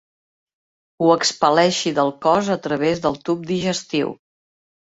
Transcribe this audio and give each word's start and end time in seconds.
Ho 1.03 1.09
expel·leixi 1.15 1.93
del 1.99 2.11
cos 2.25 2.51
a 2.57 2.57
través 2.65 3.05
del 3.07 3.21
tub 3.29 3.47
digestiu. 3.53 4.19